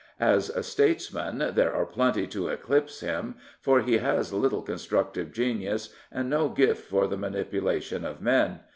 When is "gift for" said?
6.49-7.05